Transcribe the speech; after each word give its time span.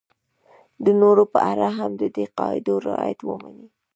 د 0.83 0.85
نورو 1.01 1.23
په 1.33 1.39
اړه 1.51 1.67
هم 1.77 1.91
د 2.01 2.03
دې 2.15 2.25
قاعدو 2.37 2.73
رعایت 2.87 3.19
ومني. 3.23 3.67